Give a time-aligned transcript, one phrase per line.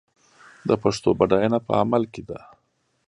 [0.67, 2.39] د پښتو بډاینه په عمل کې ده.